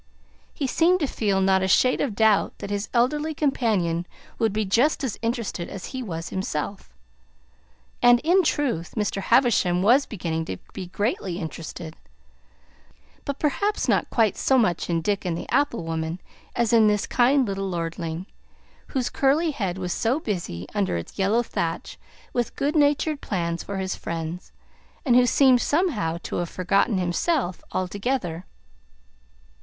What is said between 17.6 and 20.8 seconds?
lordling, whose curly head was so busy,